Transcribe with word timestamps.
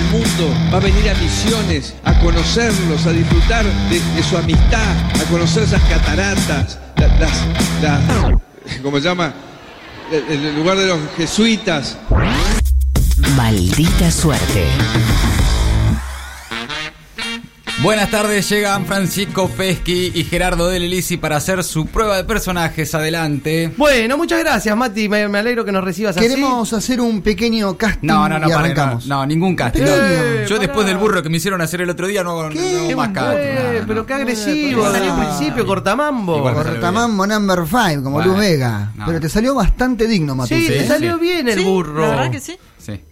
el 0.00 0.10
mundo, 0.10 0.54
va 0.72 0.78
a 0.78 0.80
venir 0.80 1.08
a 1.10 1.14
misiones, 1.14 1.94
a 2.04 2.18
conocerlos, 2.20 3.06
a 3.06 3.12
disfrutar 3.12 3.64
de, 3.64 4.22
su 4.22 4.36
amistad, 4.36 4.96
a 5.20 5.24
conocer 5.30 5.64
esas 5.64 5.82
cataratas, 5.82 6.78
las, 7.18 8.82
¿cómo 8.82 8.98
se 8.98 9.04
llama? 9.04 9.32
el 10.10 10.56
lugar 10.56 10.76
de 10.76 10.86
los 10.86 10.98
jesuitas. 11.16 11.96
Maldita 13.36 14.10
suerte. 14.10 14.66
Buenas 17.82 18.10
tardes, 18.10 18.46
llegan 18.50 18.84
Francisco 18.84 19.48
Pesqui 19.48 20.12
y 20.14 20.24
Gerardo 20.24 20.68
Delelisi 20.68 21.16
para 21.16 21.36
hacer 21.36 21.64
su 21.64 21.86
prueba 21.86 22.18
de 22.18 22.24
personajes. 22.24 22.94
Adelante. 22.94 23.72
Bueno, 23.78 24.18
muchas 24.18 24.38
gracias, 24.40 24.76
Mati. 24.76 25.08
Me, 25.08 25.22
alegro 25.22 25.64
que 25.64 25.72
nos 25.72 25.82
recibas 25.82 26.14
así. 26.14 26.28
Queremos 26.28 26.70
hacer 26.74 27.00
un 27.00 27.22
pequeño 27.22 27.78
casting. 27.78 28.06
No, 28.06 28.28
no, 28.28 28.38
no, 28.38 28.50
y 28.50 28.52
arrancamos. 28.52 29.06
No, 29.06 29.24
ningún 29.24 29.56
casting. 29.56 29.82
Yo 30.46 30.58
después 30.58 30.86
del 30.86 30.98
burro 30.98 31.22
que 31.22 31.30
me 31.30 31.38
hicieron 31.38 31.62
hacer 31.62 31.80
el 31.80 31.88
otro 31.88 32.06
día 32.06 32.22
no, 32.22 32.38
hago 32.38 32.96
más 32.96 33.08
casting. 33.08 33.86
pero 33.86 34.04
qué 34.04 34.12
agresivo. 34.12 34.90
Salió 34.90 35.14
al 35.14 35.26
principio, 35.26 35.66
cortamambo. 35.66 36.42
Cortamambo 36.52 37.26
number 37.26 37.60
five, 37.66 38.02
como 38.02 38.20
Luz 38.20 38.38
Vega. 38.38 38.92
Pero 39.06 39.20
te 39.20 39.30
salió 39.30 39.54
bastante 39.54 40.06
digno, 40.06 40.34
Mati. 40.34 40.54
Sí, 40.54 40.68
te 40.68 40.86
salió 40.86 41.18
bien 41.18 41.48
el 41.48 41.64
burro. 41.64 42.02
La 42.02 42.10
verdad 42.10 42.30
que 42.30 42.40
sí. 42.40 42.58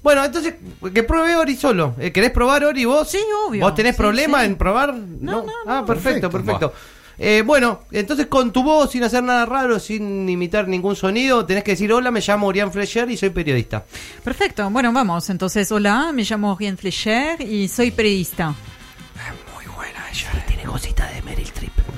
Bueno, 0.03 0.25
entonces, 0.25 0.55
que 0.93 1.03
pruebe 1.03 1.37
Ori 1.37 1.57
solo. 1.57 1.95
Eh, 1.99 2.13
¿Querés 2.13 2.31
probar 2.31 2.65
Ori 2.65 2.85
vos? 2.85 3.09
Sí, 3.09 3.19
obvio. 3.47 3.65
¿Vos 3.65 3.75
tenés 3.75 3.95
problema 3.95 4.45
en 4.45 4.57
probar? 4.57 4.95
No, 4.95 5.45
no, 5.45 5.53
Ah, 5.67 5.85
perfecto, 5.87 6.31
perfecto. 6.31 6.73
Eh, 7.21 7.43
bueno, 7.45 7.81
entonces 7.91 8.27
con 8.27 8.53
tu 8.53 8.63
voz, 8.63 8.93
sin 8.93 9.03
hacer 9.03 9.25
nada 9.25 9.45
raro, 9.45 9.81
sin 9.81 10.29
imitar 10.29 10.69
ningún 10.69 10.95
sonido, 10.95 11.45
tenés 11.45 11.65
que 11.65 11.73
decir, 11.73 11.93
hola, 11.93 12.13
me 12.13 12.21
llamo 12.21 12.47
Orián 12.47 12.71
Flecher 12.73 13.11
y 13.11 13.17
soy 13.17 13.31
periodista. 13.31 13.85
Perfecto, 14.23 14.71
bueno, 14.71 14.93
vamos. 14.93 15.29
Entonces, 15.29 15.71
hola, 15.73 16.13
me 16.13 16.23
llamo 16.23 16.53
Orián 16.55 16.79
Flecher 16.79 17.41
y 17.41 17.67
soy 17.67 17.91
periodista. 17.91 18.55
Muy 19.55 19.67
buena 19.75 19.99
ella. 20.13 20.45
tiene 20.47 20.63
cosita 20.63 21.08
de 21.08 21.08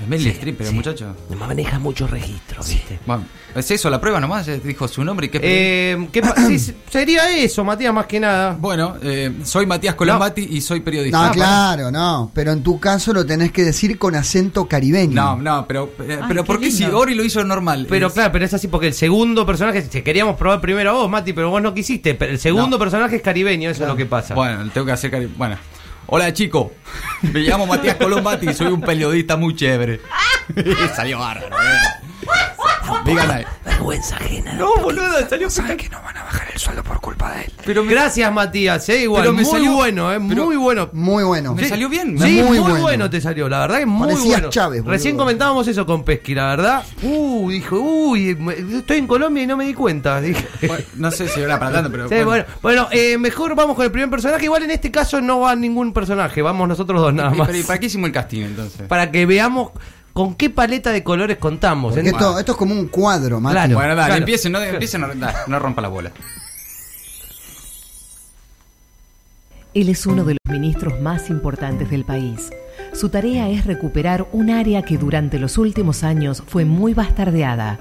Meryl. 0.09 0.25
Meryl 0.25 0.29
Streep, 0.29 0.59
pero 0.59 0.73
muchacho. 0.73 1.17
Maneja 1.39 1.79
muchos 1.79 2.11
registros, 2.11 2.69
¿viste? 2.69 2.99
Bueno, 3.07 3.25
¿es 3.55 3.71
eso 3.71 3.91
la 3.91 4.01
prueba 4.01 4.21
nomás? 4.21 4.47
Dijo 4.63 4.89
su 4.89 5.05
nombre 5.05 5.27
y 5.27 5.29
qué. 5.31 5.41
Eh, 5.43 6.09
sería 6.91 7.37
eso, 7.37 7.65
Matías, 7.65 7.93
más 7.93 8.07
que 8.07 8.21
nada. 8.21 8.57
Bueno, 8.59 8.97
eh, 9.03 9.33
soy 9.45 9.67
Matías 9.67 9.95
Colombati 9.95 10.49
y 10.51 10.61
soy 10.61 10.81
periodista. 10.81 11.19
No, 11.19 11.25
ah, 11.25 11.33
claro, 11.33 11.91
no. 11.91 12.31
Pero 12.35 12.53
en 12.53 12.63
tu 12.63 12.79
caso 12.79 13.13
lo 13.13 13.25
tenés 13.25 13.53
que 13.53 13.65
decir 13.65 13.99
con 13.99 14.15
acento 14.15 14.67
caribeño. 14.67 15.15
No, 15.15 15.37
no, 15.37 15.67
pero, 15.67 15.93
eh, 16.01 16.21
pero 16.29 16.45
¿por 16.45 16.61
qué 16.61 16.71
si 16.71 16.85
Ori 16.85 17.15
lo 17.15 17.25
hizo 17.25 17.43
normal? 17.45 17.87
Pero 17.89 18.11
claro, 18.11 18.33
pero 18.33 18.45
es 18.45 18.55
así 18.55 18.69
porque 18.69 18.89
el 18.89 18.95
segundo 18.95 19.47
personaje, 19.47 19.89
queríamos 20.03 20.37
probar 20.37 20.61
primero 20.61 20.91
a 20.91 20.93
vos, 20.95 21.11
Mati, 21.11 21.33
pero 21.33 21.51
vos 21.51 21.63
no 21.63 21.75
quisiste. 21.75 22.15
Pero 22.15 22.33
el 22.33 22.39
segundo 22.39 22.79
personaje 22.79 23.17
es 23.17 23.23
caribeño, 23.23 23.71
eso 23.71 23.83
es 23.85 23.89
lo 23.89 23.97
que 23.97 24.07
pasa. 24.07 24.35
Bueno, 24.35 24.69
tengo 24.73 24.87
que 24.87 24.93
hacer 24.93 25.11
caribeño. 25.11 25.37
Bueno. 25.37 25.57
Hola 26.13 26.33
chico, 26.33 26.73
me 27.23 27.39
llamo 27.39 27.67
Matías 27.67 27.95
Colombati 27.95 28.51
y 28.51 28.55
soy 28.55 28.67
un 28.67 28.81
periodista 28.81 29.37
muy 29.37 29.55
chévere. 29.55 30.01
Salió 30.97 31.21
bárbaro, 31.21 31.57
eh. 31.57 32.00
Díganle. 33.05 33.47
Vergüenza 33.65 34.17
ajena. 34.17 34.53
No, 34.55 34.75
boludo, 34.77 35.29
salió 35.29 35.51
¿Sabes 35.51 35.77
que 35.77 35.89
no 35.89 36.01
van 36.03 36.17
a 36.17 36.23
bajar 36.23 36.49
el 36.53 36.59
sueldo 36.59 36.83
por 36.83 37.01
culpa 37.01 37.33
de 37.33 37.43
él? 37.43 37.53
Pero 37.65 37.85
Gracias, 37.85 38.33
Matías, 38.33 38.89
eh, 38.89 39.03
igual. 39.03 39.23
Pero 39.23 39.33
me 39.33 39.43
muy 39.43 39.51
salió, 39.51 39.73
bueno, 39.73 40.13
eh, 40.13 40.19
muy 40.19 40.57
bueno. 40.57 40.91
Muy 40.93 41.25
bueno. 41.25 41.55
¿Me 41.55 41.69
salió 41.69 41.89
bien? 41.89 42.19
Sí, 42.19 42.43
muy, 42.43 42.59
bueno. 42.59 43.11
te 43.11 43.21
salió, 43.21 43.49
la 43.49 43.61
verdad 43.61 43.79
que 43.79 43.87
muy 43.87 44.09
Parecías 44.09 44.29
bueno. 44.29 44.49
Chávez, 44.51 44.85
Recién 44.85 45.17
comentábamos 45.17 45.67
eso 45.69 45.85
con 45.87 46.05
Pesqui, 46.05 46.35
la 46.35 46.49
verdad. 46.49 46.85
Uh, 47.03 47.51
dijo, 47.51 47.79
uy, 47.79 48.37
estoy 48.75 48.99
en 48.99 49.07
Colombia 49.07 49.43
y 49.43 49.47
no 49.47 49.57
me 49.57 49.67
di 49.67 49.75
cuenta. 49.75 50.21
Dije. 50.21 50.47
no 50.97 51.11
sé 51.11 51.29
si 51.29 51.41
era 51.41 51.59
para 51.59 51.73
tanto, 51.73 51.91
pero. 51.91 52.09
Sí, 52.09 52.23
bueno, 52.25 52.45
bueno, 52.63 52.89
eh, 52.91 53.19
mejor 53.19 53.55
vamos 53.55 53.77
con 53.77 53.85
el 53.85 53.91
primer 53.91 54.11
personaje. 54.11 54.45
Igual 54.45 54.65
en 54.65 54.71
este 54.71 54.91
caso 54.91 55.21
no 55.21 55.41
va 55.41 55.55
ningún 55.57 55.93
personaje, 55.93 56.43
vamos 56.43 56.69
nosotros 56.69 57.01
dos 57.01 57.15
nada 57.15 57.31
más. 57.31 57.55
¿Y 57.55 57.63
para 57.63 57.79
qué 57.79 57.87
hicimos 57.87 58.09
el 58.09 58.13
casting 58.13 58.43
entonces? 58.43 58.87
Para 58.87 59.11
que 59.11 59.27
veamos 59.27 59.73
¿Con 60.13 60.35
qué 60.35 60.51
paleta 60.51 60.91
de 60.91 61.05
colores 61.05 61.39
contamos? 61.39 61.97
Esto, 61.97 62.39
esto, 62.39 62.53
es 62.53 62.59
como 62.59 62.75
un 62.75 62.89
cuadro, 62.89 63.41
Mati. 63.41 63.55
Claro, 63.55 63.75
bueno, 63.77 63.95
dale, 63.95 64.17
empiecen, 64.17 64.53
no, 64.53 64.61
empiecen, 64.61 65.05
no 65.47 65.59
rompa 65.59 65.83
la 65.83 65.89
bola. 65.89 66.13
Él 69.73 69.89
es 69.89 70.05
uno 70.05 70.25
de 70.25 70.35
los 70.35 70.53
ministros 70.53 71.01
más 71.01 71.31
importantes 71.31 71.91
del 71.91 72.05
país. 72.05 72.51
Su 72.93 73.09
tarea 73.09 73.49
es 73.49 73.67
recuperar 73.67 74.27
un 74.33 74.51
área 74.51 74.83
que 74.83 74.99
durante 74.99 75.39
los 75.39 75.59
últimos 75.59 76.03
años 76.03 76.43
fue 76.45 76.65
muy 76.65 76.93
bastardeada. 76.93 77.79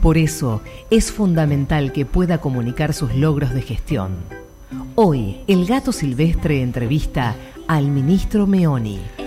Por 0.00 0.16
eso 0.16 0.62
es 0.90 1.12
fundamental 1.12 1.92
que 1.92 2.06
pueda 2.06 2.38
comunicar 2.38 2.94
sus 2.94 3.14
logros 3.14 3.52
de 3.52 3.60
gestión. 3.60 4.16
Hoy, 4.94 5.40
el 5.46 5.66
gato 5.66 5.92
silvestre 5.92 6.62
entrevista 6.62 7.36
al 7.68 7.88
ministro 7.88 8.46
Meoni. 8.46 9.25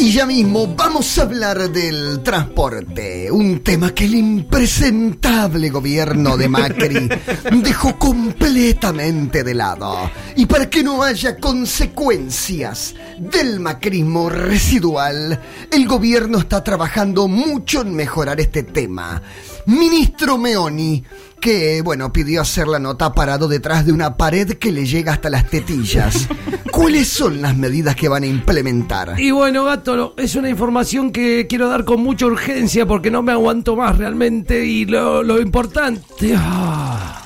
Y 0.00 0.12
ya 0.12 0.24
mismo 0.24 0.66
vamos 0.66 1.18
a 1.18 1.22
hablar 1.22 1.70
del 1.70 2.22
transporte, 2.22 3.30
un 3.30 3.60
tema 3.60 3.94
que 3.94 4.06
el 4.06 4.14
impresentable 4.14 5.68
gobierno 5.68 6.38
de 6.38 6.48
Macri 6.48 7.06
dejó 7.62 7.98
completamente 7.98 9.44
de 9.44 9.52
lado. 9.52 10.10
Y 10.36 10.46
para 10.46 10.70
que 10.70 10.82
no 10.82 11.02
haya 11.02 11.36
consecuencias 11.36 12.94
del 13.18 13.60
macrismo 13.60 14.30
residual, 14.30 15.38
el 15.70 15.86
gobierno 15.86 16.38
está 16.38 16.64
trabajando 16.64 17.28
mucho 17.28 17.82
en 17.82 17.94
mejorar 17.94 18.40
este 18.40 18.62
tema. 18.62 19.20
Ministro 19.66 20.38
Meoni, 20.38 21.04
que, 21.40 21.82
bueno, 21.82 22.12
pidió 22.12 22.42
hacer 22.42 22.68
la 22.68 22.78
nota 22.78 23.12
parado 23.12 23.48
detrás 23.48 23.84
de 23.86 23.92
una 23.92 24.16
pared 24.16 24.52
que 24.58 24.70
le 24.70 24.86
llega 24.86 25.12
hasta 25.12 25.30
las 25.30 25.48
tetillas. 25.48 26.28
¿Cuáles 26.70 27.08
son 27.08 27.42
las 27.42 27.56
medidas 27.56 27.96
que 27.96 28.08
van 28.08 28.22
a 28.22 28.26
implementar? 28.26 29.18
Y 29.18 29.30
bueno, 29.30 29.64
gato, 29.64 30.14
es 30.16 30.36
una 30.36 30.48
información 30.48 31.10
que 31.10 31.46
quiero 31.48 31.68
dar 31.68 31.84
con 31.84 32.00
mucha 32.00 32.26
urgencia 32.26 32.86
porque 32.86 33.10
no 33.10 33.22
me 33.22 33.32
aguanto 33.32 33.74
más 33.74 33.98
realmente 33.98 34.64
y 34.64 34.84
lo, 34.84 35.40
importante... 35.40 36.34
Ah, 36.36 37.22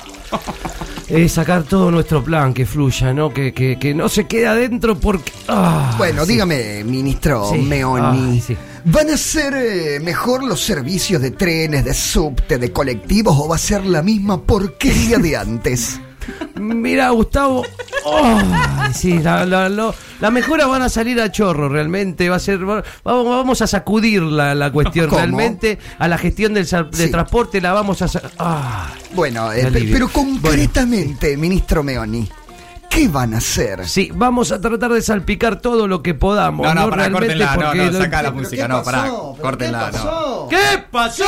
es 1.08 1.32
sacar 1.32 1.64
todo 1.64 1.90
nuestro 1.90 2.24
plan 2.24 2.54
que 2.54 2.64
fluya, 2.64 3.12
¿no? 3.12 3.32
Que, 3.32 3.52
que, 3.52 3.94
no 3.94 4.08
se 4.08 4.26
quede 4.26 4.46
adentro 4.46 4.98
porque... 4.98 5.32
Ah, 5.48 5.94
bueno, 5.98 6.24
dígame, 6.24 6.82
ministro 6.84 7.52
Meoni. 7.52 8.42
Ah, 8.48 8.73
¿Van 8.86 9.08
a 9.08 9.16
ser 9.16 9.54
eh, 9.54 10.00
mejor 10.00 10.44
los 10.44 10.60
servicios 10.60 11.22
de 11.22 11.30
trenes, 11.30 11.84
de 11.84 11.94
subte, 11.94 12.58
de 12.58 12.70
colectivos 12.70 13.34
o 13.38 13.48
va 13.48 13.56
a 13.56 13.58
ser 13.58 13.86
la 13.86 14.02
misma 14.02 14.42
porquería 14.42 15.16
de 15.18 15.36
antes? 15.36 16.00
Mira, 16.60 17.08
Gustavo. 17.10 17.64
Oh, 18.04 18.38
sí, 18.92 19.18
la, 19.20 19.46
las 19.46 20.32
mejoras 20.32 20.68
van 20.68 20.82
a 20.82 20.90
salir 20.90 21.18
a 21.20 21.32
chorro, 21.32 21.68
realmente. 21.70 22.28
Va 22.28 22.36
a 22.36 22.40
ser. 22.40 22.60
Vamos, 23.04 23.62
a 23.62 23.66
sacudir 23.66 24.22
la, 24.22 24.70
cuestión. 24.70 25.10
Realmente, 25.10 25.78
a 25.98 26.06
la 26.06 26.18
gestión 26.18 26.52
del, 26.52 26.68
transporte 26.68 27.60
la 27.62 27.72
vamos 27.72 28.02
a. 28.02 28.08
Ah, 28.38 28.92
bueno, 29.14 29.52
eh, 29.52 29.70
pero 29.90 30.08
concretamente, 30.08 31.36
ministro 31.36 31.82
Meoni. 31.82 32.28
¿Qué 32.94 33.08
van 33.08 33.34
a 33.34 33.38
hacer? 33.38 33.88
Sí, 33.88 34.10
vamos 34.14 34.52
a 34.52 34.60
tratar 34.60 34.92
de 34.92 35.02
salpicar 35.02 35.60
todo 35.60 35.88
lo 35.88 36.00
que 36.00 36.14
podamos. 36.14 36.64
No, 36.64 36.74
no, 36.74 36.90
para, 36.90 37.10
córtenla, 37.10 37.56
no, 37.56 37.74
no, 37.74 37.92
saca 37.92 38.22
la 38.22 38.30
música, 38.30 38.68
no, 38.68 38.84
para, 38.84 39.08
córtenla, 39.08 39.90
¿qué 39.90 39.98
pasó? 39.98 40.46
¿Qué 40.48 40.84
pasó? 40.92 41.24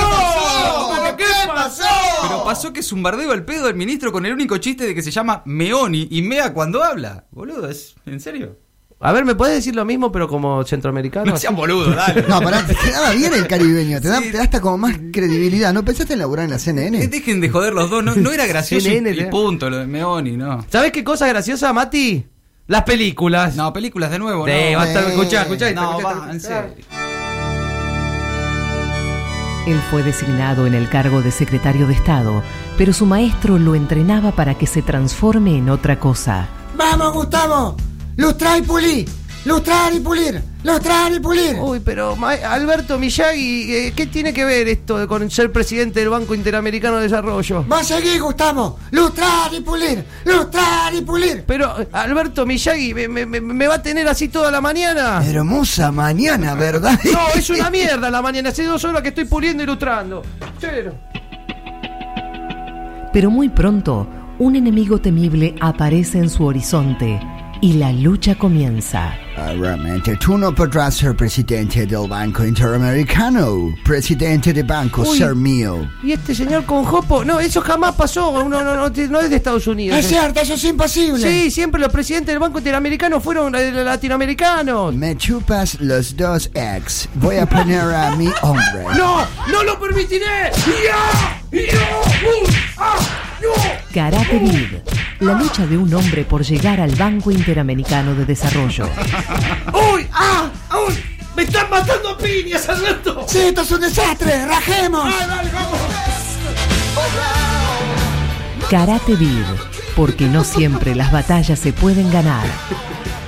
¿Pero 0.94 1.16
qué 1.16 1.24
pasó? 1.48 1.84
Pero 2.22 2.44
pasó 2.44 2.72
que 2.72 2.80
es 2.80 2.92
un 2.92 3.02
bardeo 3.02 3.32
al 3.32 3.44
pedo 3.44 3.66
del 3.66 3.74
ministro 3.74 4.12
con 4.12 4.24
el 4.26 4.32
único 4.32 4.58
chiste 4.58 4.86
de 4.86 4.94
que 4.94 5.02
se 5.02 5.10
llama 5.10 5.42
Meoni 5.44 6.06
y 6.08 6.22
mea 6.22 6.52
cuando 6.52 6.84
habla. 6.84 7.24
Boludo, 7.32 7.68
¿es 7.68 7.96
en 8.06 8.20
serio? 8.20 8.58
A 8.98 9.12
ver, 9.12 9.26
¿me 9.26 9.34
puedes 9.34 9.54
decir 9.56 9.76
lo 9.76 9.84
mismo, 9.84 10.10
pero 10.10 10.26
como 10.26 10.64
centroamericano? 10.64 11.26
No 11.32 11.36
sean 11.36 11.54
boludo, 11.54 11.90
dale. 11.90 12.24
no, 12.28 12.40
pará, 12.40 12.66
te 12.66 12.74
quedaba 12.84 13.10
bien 13.10 13.32
el 13.34 13.46
caribeño, 13.46 14.00
te, 14.00 14.08
da, 14.08 14.20
hasta 14.40 14.60
como 14.60 14.78
más 14.78 14.96
credibilidad. 15.12 15.72
¿No 15.74 15.84
pensaste 15.84 16.14
en 16.14 16.20
laburar 16.20 16.46
en 16.46 16.52
la 16.52 16.58
CNN? 16.58 17.02
Eh, 17.02 17.08
dejen 17.08 17.40
de 17.40 17.50
joder 17.50 17.74
los 17.74 17.90
dos, 17.90 18.02
no, 18.02 18.32
era 18.32 18.46
gracioso 18.46 18.88
y, 18.88 19.24
punto, 19.26 19.68
lo 19.68 19.78
de 19.78 19.86
Meoni, 19.86 20.36
¿no? 20.36 20.64
¿Sabes 20.70 20.92
qué 20.92 21.04
cosa 21.04 21.26
graciosa, 21.26 21.72
Mati? 21.72 22.26
Las 22.68 22.82
películas. 22.82 23.54
No, 23.54 23.72
películas 23.72 24.10
de 24.10 24.18
nuevo, 24.18 24.46
sí, 24.46 24.52
no. 24.72 24.78
basta, 24.78 25.08
escuchá, 25.08 25.42
escuchá. 25.42 25.70
No, 25.72 26.00
va, 26.00 26.28
en 26.30 26.40
serio. 26.40 26.74
Él 29.66 29.80
fue 29.90 30.02
designado 30.04 30.66
en 30.66 30.74
el 30.74 30.88
cargo 30.88 31.22
de 31.22 31.32
secretario 31.32 31.86
de 31.86 31.94
Estado, 31.94 32.42
pero 32.78 32.92
su 32.92 33.04
maestro 33.04 33.58
lo 33.58 33.74
entrenaba 33.74 34.32
para 34.32 34.54
que 34.54 34.66
se 34.66 34.80
transforme 34.80 35.58
en 35.58 35.68
otra 35.68 35.98
cosa. 35.98 36.48
¡Vamos, 36.76 37.12
Gustavo! 37.12 37.76
Lustrar 38.16 38.58
y 38.58 38.62
pulir. 38.62 39.08
Lustrar 39.44 39.94
y 39.94 40.00
pulir. 40.00 40.42
Lustrar 40.64 41.12
y 41.12 41.20
pulir. 41.20 41.54
Uy, 41.60 41.80
pero 41.80 42.16
Alberto 42.44 42.98
Miyagi, 42.98 43.72
eh, 43.72 43.92
¿qué 43.94 44.06
tiene 44.06 44.32
que 44.32 44.44
ver 44.44 44.66
esto 44.66 45.06
con 45.06 45.30
ser 45.30 45.52
presidente 45.52 46.00
del 46.00 46.08
Banco 46.08 46.34
Interamericano 46.34 46.96
de 46.96 47.04
Desarrollo? 47.04 47.64
Va 47.68 47.80
a 47.80 47.84
seguir, 47.84 48.20
Gustavo. 48.20 48.78
Lustrar 48.90 49.52
y 49.54 49.60
pulir. 49.60 50.04
Lustrar 50.24 50.94
y 50.94 51.02
pulir. 51.02 51.44
Pero 51.46 51.72
Alberto 51.92 52.46
Miyagi, 52.46 52.94
¿me, 52.94 53.68
va 53.68 53.74
a 53.74 53.82
tener 53.82 54.08
así 54.08 54.28
toda 54.28 54.50
la 54.50 54.60
mañana? 54.60 55.22
Hermosa 55.24 55.92
mañana, 55.92 56.54
¿verdad? 56.54 56.98
No, 57.04 57.38
es 57.38 57.48
una 57.50 57.70
mierda 57.70 58.10
la 58.10 58.22
mañana. 58.22 58.48
Hace 58.48 58.64
dos 58.64 58.82
horas 58.84 59.02
que 59.02 59.10
estoy 59.10 59.26
puliendo 59.26 59.62
y 59.62 59.66
lustrando. 59.66 60.22
Pero 63.12 63.30
muy 63.30 63.50
pronto, 63.50 64.08
un 64.38 64.56
enemigo 64.56 64.98
temible 65.00 65.54
aparece 65.60 66.18
en 66.18 66.30
su 66.30 66.44
horizonte 66.44 67.20
y 67.60 67.74
la 67.74 67.92
lucha 67.92 68.34
comienza. 68.36 69.14
Ah, 69.36 69.52
Realmente, 69.58 70.16
tú 70.16 70.38
no 70.38 70.54
podrás 70.54 70.94
ser 70.94 71.14
presidente 71.14 71.84
del 71.86 72.08
Banco 72.08 72.44
Interamericano. 72.44 73.74
Presidente 73.84 74.52
de 74.52 74.62
banco, 74.62 75.02
Uy. 75.02 75.18
ser 75.18 75.34
mío. 75.34 75.88
¿Y 76.02 76.12
este 76.12 76.34
señor 76.34 76.64
con 76.64 76.84
Jopo? 76.84 77.24
No, 77.24 77.38
eso 77.40 77.60
jamás 77.60 77.94
pasó. 77.94 78.32
No, 78.32 78.48
no, 78.48 78.64
no, 78.64 78.88
no 78.88 79.20
es 79.20 79.30
de 79.30 79.36
Estados 79.36 79.66
Unidos. 79.66 79.98
Es 79.98 80.08
cierto, 80.08 80.40
eso 80.40 80.54
es 80.54 80.64
imposible. 80.64 81.28
Sí, 81.28 81.50
siempre 81.50 81.80
los 81.80 81.92
presidentes 81.92 82.32
del 82.32 82.38
Banco 82.38 82.58
Interamericano 82.58 83.20
fueron 83.20 83.54
eh, 83.54 83.70
latinoamericanos. 83.72 84.94
Me 84.94 85.16
chupas 85.16 85.78
los 85.80 86.16
dos 86.16 86.50
ex. 86.54 87.08
Voy 87.14 87.36
a 87.36 87.46
poner 87.46 87.80
a 87.94 88.16
mi 88.16 88.30
hombre. 88.42 88.84
¡No! 88.96 89.26
¡No 89.50 89.62
lo 89.64 89.78
permitiré! 89.78 90.50
¡Ya! 90.84 91.40
¡Ya! 91.52 91.60
¡Uh! 91.60 92.48
¡Ah! 92.78 92.96
¡No! 93.42 93.48
Karate 93.92 94.40
Kid, 94.40 94.78
la 95.20 95.34
lucha 95.34 95.66
de 95.66 95.76
un 95.78 95.92
hombre 95.94 96.24
por 96.24 96.42
llegar 96.44 96.80
al 96.80 96.94
Banco 96.94 97.30
Interamericano 97.30 98.14
de 98.14 98.24
Desarrollo. 98.24 98.88
¡Uy! 99.72 100.06
¡Ah! 100.12 100.50
¡Uy! 100.86 100.94
¡Me 101.34 101.42
están 101.42 101.70
matando 101.70 102.10
a 102.10 102.18
piñas, 102.18 102.68
Alberto! 102.68 103.24
Sí, 103.28 103.38
esto 103.38 103.62
es 103.62 103.70
un 103.70 103.80
desastre. 103.80 104.46
¡Rajemos! 104.46 105.06
¡Ah, 105.06 105.26
dale, 105.26 105.50
vamos! 105.52 105.80
Karate 108.70 109.16
Kid, 109.16 109.44
porque 109.94 110.26
no 110.26 110.42
siempre 110.42 110.94
las 110.94 111.12
batallas 111.12 111.58
se 111.58 111.72
pueden 111.72 112.10
ganar. 112.10 112.46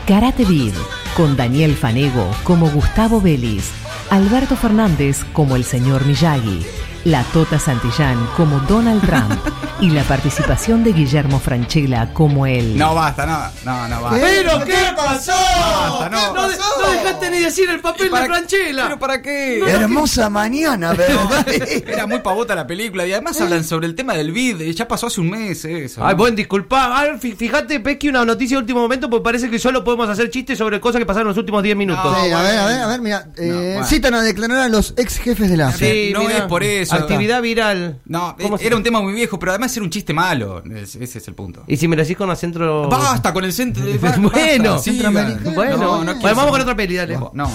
Karate 0.06 0.44
Kid, 0.44 0.72
con 1.16 1.36
Daniel 1.36 1.76
Fanego 1.76 2.30
como 2.44 2.68
Gustavo 2.70 3.20
Vélez, 3.20 3.70
Alberto 4.10 4.56
Fernández 4.56 5.24
como 5.32 5.54
el 5.54 5.64
señor 5.64 6.04
Miyagi, 6.06 6.66
la 7.04 7.22
Tota 7.24 7.58
Santillán 7.58 8.28
como 8.36 8.58
Donald 8.60 9.00
Trump 9.06 9.32
y 9.80 9.90
la 9.90 10.02
participación 10.02 10.84
de 10.84 10.92
Guillermo 10.92 11.38
Franchella 11.40 12.12
como 12.12 12.46
él. 12.46 12.76
No, 12.76 12.94
basta, 12.94 13.24
no, 13.24 13.38
no, 13.64 13.88
no, 13.88 14.02
basta. 14.02 14.18
¿Pero 14.20 14.64
qué 14.64 14.74
pasó? 14.96 15.32
Basta, 15.32 16.08
no. 16.10 16.34
No, 16.34 16.48
de- 16.48 16.56
no 16.56 16.90
dejaste 16.92 17.30
ni 17.30 17.38
decir 17.40 17.70
el 17.70 17.80
papel 17.80 18.06
de 18.06 18.10
¿Para- 18.10 18.26
Franchella. 18.26 18.82
¿Pero 18.84 18.98
para 18.98 19.22
qué? 19.22 19.60
Hermosa 19.60 20.28
mañana, 20.28 20.92
¿verdad? 20.94 21.46
Era 21.86 22.06
muy 22.06 22.18
pavota 22.20 22.54
la 22.54 22.66
película 22.66 23.06
y 23.06 23.12
además 23.12 23.40
hablan 23.40 23.64
sobre 23.64 23.86
el 23.86 23.94
tema 23.94 24.14
del 24.14 24.32
vid. 24.32 24.60
Ya 24.74 24.86
pasó 24.88 25.06
hace 25.06 25.20
un 25.20 25.30
mes 25.30 25.64
eso. 25.64 26.04
Ay, 26.04 26.14
bueno, 26.14 26.36
disculpa. 26.36 27.00
A 27.00 27.18
fíjate, 27.18 27.80
Pequi, 27.80 28.08
una 28.08 28.24
noticia 28.24 28.56
de 28.56 28.62
último 28.62 28.80
momento, 28.80 29.08
porque 29.08 29.24
parece 29.24 29.48
que 29.50 29.58
solo 29.58 29.84
podemos 29.84 30.08
hacer 30.08 30.30
chistes 30.30 30.58
sobre 30.58 30.80
cosas 30.80 30.98
que 30.98 31.06
pasaron 31.06 31.26
en 31.26 31.28
los 31.28 31.38
últimos 31.38 31.62
10 31.62 31.76
minutos. 31.76 32.04
No, 32.04 32.24
Sí, 32.24 32.30
a 32.30 32.38
bueno. 32.40 32.42
ver, 32.42 32.58
a 32.58 32.66
ver, 32.66 32.78
a 32.82 32.86
ver, 32.88 33.00
mira. 33.00 33.26
Eh, 33.36 33.70
bueno. 33.74 33.86
Citan 33.86 34.14
a 34.14 34.22
declarar 34.22 34.58
a 34.58 34.68
los 34.68 34.94
ex 34.96 35.18
jefes 35.18 35.48
de 35.48 35.56
la 35.56 35.72
Sí. 35.72 36.10
no 36.12 36.22
es 36.28 36.42
por 36.42 36.62
eso. 36.62 36.97
Actividad 36.98 37.42
viral. 37.42 38.00
No, 38.06 38.36
¿Cómo 38.40 38.56
eh, 38.56 38.58
se- 38.58 38.66
era 38.66 38.76
un 38.76 38.82
tema 38.82 39.00
muy 39.00 39.12
viejo, 39.12 39.38
pero 39.38 39.52
además 39.52 39.76
era 39.76 39.84
un 39.84 39.90
chiste 39.90 40.12
malo. 40.12 40.62
Es- 40.64 40.96
ese 40.96 41.18
es 41.18 41.28
el 41.28 41.34
punto. 41.34 41.62
Y 41.66 41.76
si 41.76 41.88
me 41.88 41.96
lo 41.96 42.02
decís 42.02 42.16
con 42.16 42.30
acento. 42.30 42.88
Basta 42.88 43.32
con 43.32 43.44
el 43.44 43.52
centro. 43.52 43.84
de- 43.84 43.98
basta, 43.98 44.20
Bueno, 44.20 44.78
sigan. 44.78 45.12
centroamericano. 45.12 45.54
Bueno, 45.54 45.76
No, 45.76 46.04
no 46.04 46.20
vamos 46.22 46.50
con 46.50 46.60
otra 46.60 46.76
peli, 46.76 46.96
dale. 46.96 47.18
No. 47.32 47.50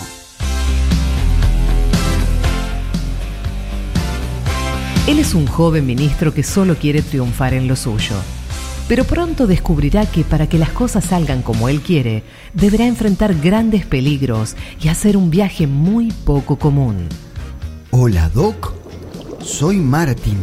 Él 5.08 5.20
es 5.20 5.34
un 5.34 5.46
joven 5.48 5.86
ministro 5.86 6.34
que 6.34 6.44
solo 6.44 6.76
quiere 6.76 7.02
triunfar 7.02 7.54
en 7.54 7.68
lo 7.68 7.76
suyo. 7.76 8.16
Pero 8.88 9.04
pronto 9.06 9.48
descubrirá 9.48 10.06
que 10.06 10.24
para 10.24 10.48
que 10.48 10.58
las 10.58 10.70
cosas 10.70 11.06
salgan 11.06 11.42
como 11.42 11.68
él 11.70 11.82
quiere, 11.82 12.24
deberá 12.54 12.86
enfrentar 12.86 13.34
grandes 13.36 13.86
peligros 13.86 14.56
y 14.82 14.88
hacer 14.90 15.18
un 15.18 15.30
viaje 15.30 15.68
muy 15.68 16.12
poco 16.26 16.58
común. 16.58 17.08
Hola, 17.92 18.30
Doc. 18.30 18.74
Soy 19.44 19.78
Martin. 19.78 20.38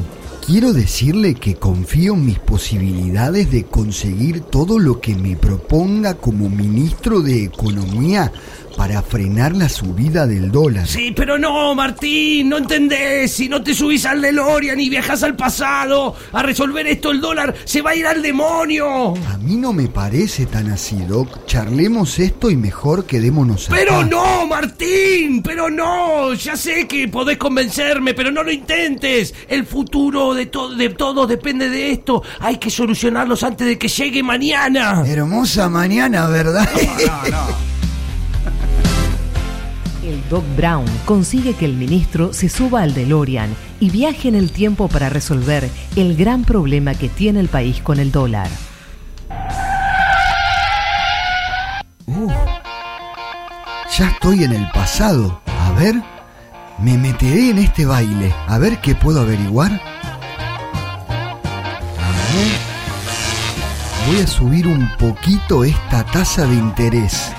Quiero 0.44 0.75
decirle 0.75 1.35
que 1.35 1.55
confío 1.55 2.12
en 2.12 2.26
mis 2.26 2.38
posibilidades 2.38 3.50
de 3.50 3.64
conseguir 3.64 4.43
todo 4.43 4.79
lo 4.79 5.00
que 5.00 5.14
me 5.14 5.37
proponga 5.37 6.14
como 6.14 6.50
ministro 6.50 7.23
de 7.23 7.44
Economía 7.44 8.31
para 8.76 9.02
frenar 9.02 9.55
la 9.55 9.69
subida 9.69 10.26
del 10.26 10.50
dólar. 10.50 10.87
Sí, 10.87 11.12
pero 11.14 11.38
no, 11.38 11.75
Martín, 11.75 12.49
no 12.49 12.58
entendés. 12.58 13.32
Si 13.32 13.49
no 13.49 13.62
te 13.62 13.75
subís 13.75 14.05
al 14.06 14.22
DeLorean 14.22 14.81
y 14.81 14.88
viajas 14.88 15.22
al 15.22 15.37
pasado 15.37 16.14
a 16.32 16.43
resolver 16.43 16.87
esto, 16.87 17.11
el 17.11 17.20
dólar 17.20 17.55
se 17.64 17.82
va 17.82 17.90
a 17.90 17.94
ir 17.94 18.06
al 18.06 18.22
demonio. 18.22 19.14
A 19.32 19.37
mí 19.38 19.56
no 19.56 19.72
me 19.72 19.88
parece 19.88 20.46
tan 20.46 20.70
así, 20.70 20.96
Doc. 21.08 21.46
Charlemos 21.46 22.19
esto 22.19 22.50
y 22.50 22.56
mejor 22.56 23.05
quedémonos 23.06 23.69
acá. 23.69 23.76
Pero 23.78 24.05
no, 24.05 24.46
Martín, 24.46 25.43
pero 25.43 25.69
no. 25.70 26.32
Ya 26.34 26.56
sé 26.56 26.87
que 26.87 27.08
podés 27.08 27.37
convencerme, 27.38 28.14
pero 28.14 28.31
no 28.31 28.43
lo 28.43 28.50
intentes. 28.52 29.34
El 29.49 29.67
futuro 29.67 30.32
de, 30.34 30.46
to- 30.46 30.75
de 30.75 30.90
todos 30.90 31.28
depende 31.28 31.69
de 31.69 31.93
esto. 31.93 32.22
Hay 32.40 32.56
que 32.58 32.70
solucionarlos 32.70 33.43
antes 33.43 33.67
de 33.67 33.78
que 33.78 33.88
llegue 33.88 34.22
mañana. 34.22 35.02
Hermosa 35.06 35.69
mañana, 35.69 36.26
¿verdad? 36.28 36.69
No, 37.06 37.31
no. 37.31 37.69
El 40.11 40.29
Doc 40.29 40.45
Brown 40.57 40.87
consigue 41.05 41.55
que 41.55 41.65
el 41.65 41.75
ministro 41.75 42.33
se 42.33 42.49
suba 42.49 42.83
al 42.83 42.95
DeLorean 42.95 43.55
y 43.79 43.91
viaje 43.91 44.27
en 44.27 44.35
el 44.35 44.51
tiempo 44.51 44.89
para 44.89 45.09
resolver 45.09 45.71
el 45.95 46.17
gran 46.17 46.43
problema 46.43 46.95
que 46.95 47.09
tiene 47.09 47.39
el 47.39 47.47
país 47.47 47.81
con 47.81 48.01
el 48.01 48.11
dólar. 48.11 48.49
Ya 53.97 54.09
estoy 54.09 54.43
en 54.43 54.53
el 54.53 54.69
pasado. 54.73 55.41
A 55.47 55.71
ver, 55.79 55.95
me 56.81 56.99
meteré 56.99 57.51
en 57.51 57.59
este 57.59 57.87
baile. 57.87 58.35
A 58.49 58.59
ver 58.59 58.81
qué 58.81 58.97
puedo 58.97 59.21
averiguar. 59.21 59.71
A 59.71 59.79
ver. 62.35 62.49
Voy 64.09 64.23
a 64.23 64.27
subir 64.27 64.67
un 64.67 64.91
poquito 64.99 65.63
esta 65.63 66.05
tasa 66.05 66.47
de 66.47 66.56
interés. 66.56 67.31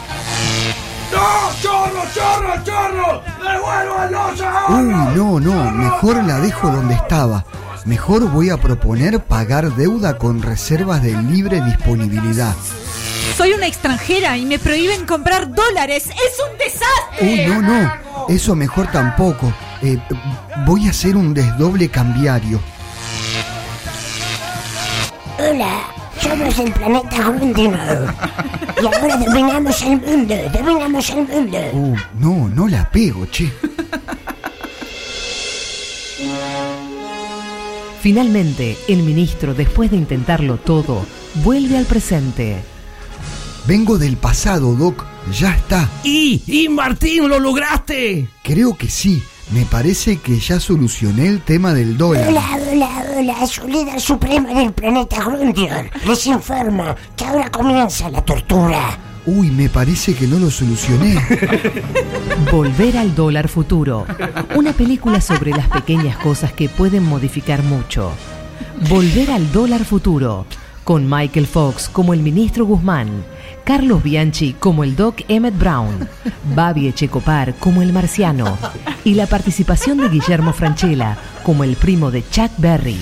¡No! 1.51 1.61
¡Chorro, 1.61 2.01
chorro, 2.13 2.63
chorro! 2.63 3.21
¡Devuelvan 3.43 4.11
los 4.11 4.39
Uy, 4.69 5.15
no, 5.15 5.39
no, 5.39 5.71
mejor 5.71 6.23
la 6.23 6.39
dejo 6.39 6.69
donde 6.71 6.93
estaba. 6.95 7.45
Mejor 7.85 8.29
voy 8.29 8.49
a 8.49 8.57
proponer 8.57 9.19
pagar 9.21 9.75
deuda 9.75 10.17
con 10.17 10.41
reservas 10.41 11.01
de 11.01 11.13
libre 11.13 11.61
disponibilidad. 11.61 12.55
Soy 13.35 13.53
una 13.53 13.67
extranjera 13.67 14.37
y 14.37 14.45
me 14.45 14.59
prohíben 14.59 15.05
comprar 15.05 15.53
dólares. 15.53 16.05
¡Es 16.07 16.37
un 16.51 16.57
desastre! 16.57 17.21
Uy, 17.21 17.45
no, 17.47 17.61
no, 17.61 18.27
eso 18.29 18.55
mejor 18.55 18.87
tampoco. 18.91 19.51
Eh, 19.81 19.97
voy 20.65 20.87
a 20.87 20.91
hacer 20.91 21.15
un 21.17 21.33
desdoble 21.33 21.89
cambiario. 21.89 22.61
Hola, 25.39 25.79
somos 26.31 26.59
el 26.59 26.71
planeta 26.71 27.17
Grundinor. 27.23 28.13
Y 28.81 28.85
ahora 28.85 29.17
dominamos 29.17 29.81
el 29.81 30.01
mundo, 30.01 30.35
dominamos 30.53 31.09
el 31.09 31.27
mundo. 31.27 31.57
Uh, 31.73 31.95
no, 32.19 32.49
no 32.49 32.67
la 32.67 32.89
pego, 32.89 33.25
che. 33.27 33.51
Finalmente, 38.01 38.77
el 38.87 39.03
ministro, 39.03 39.53
después 39.53 39.91
de 39.91 39.97
intentarlo 39.97 40.57
todo, 40.57 41.05
vuelve 41.43 41.77
al 41.77 41.85
presente. 41.85 42.63
Vengo 43.67 43.99
del 43.99 44.17
pasado, 44.17 44.73
Doc. 44.73 45.05
Ya 45.37 45.55
está. 45.55 45.87
¡Y! 46.03 46.41
¡Y 46.47 46.67
Martín, 46.67 47.29
lo 47.29 47.39
lograste! 47.39 48.27
Creo 48.41 48.75
que 48.75 48.89
sí. 48.89 49.21
Me 49.49 49.65
parece 49.65 50.17
que 50.17 50.39
ya 50.39 50.59
solucioné 50.59 51.27
el 51.27 51.41
tema 51.41 51.73
del 51.73 51.97
dólar. 51.97 52.29
Hola, 52.29 52.59
hola, 52.71 53.03
hola, 53.17 53.47
su 53.47 53.67
líder 53.67 53.99
supremo 53.99 54.47
del 54.47 54.71
planeta 54.71 55.21
Grundinor. 55.23 55.89
Les 56.07 56.25
informo 56.27 56.95
que 57.17 57.25
ahora 57.25 57.49
comienza 57.49 58.09
la 58.09 58.21
tortura. 58.23 58.97
Uy, 59.25 59.51
me 59.51 59.67
parece 59.67 60.15
que 60.15 60.25
no 60.25 60.39
lo 60.39 60.49
solucioné. 60.49 61.15
Volver 62.51 62.97
al 62.97 63.13
dólar 63.13 63.49
futuro. 63.49 64.05
Una 64.55 64.71
película 64.71 65.19
sobre 65.19 65.51
las 65.51 65.67
pequeñas 65.67 66.17
cosas 66.17 66.53
que 66.53 66.69
pueden 66.69 67.03
modificar 67.03 67.61
mucho. 67.61 68.11
Volver 68.89 69.31
al 69.31 69.51
dólar 69.51 69.83
futuro. 69.83 70.45
Con 70.85 71.09
Michael 71.09 71.45
Fox 71.45 71.89
como 71.89 72.13
el 72.13 72.21
ministro 72.21 72.65
Guzmán. 72.65 73.09
Carlos 73.63 74.03
Bianchi 74.03 74.53
como 74.53 74.83
el 74.83 74.95
Doc 74.95 75.21
Emmett 75.27 75.57
Brown. 75.57 76.07
Babi 76.55 76.87
Echecopar 76.87 77.53
como 77.55 77.81
el 77.81 77.93
marciano. 77.93 78.57
Y 79.03 79.13
la 79.13 79.27
participación 79.27 79.97
de 79.97 80.09
Guillermo 80.09 80.53
Franchella 80.53 81.17
como 81.43 81.63
el 81.63 81.75
primo 81.75 82.11
de 82.11 82.27
Chuck 82.29 82.51
Berry. 82.57 82.99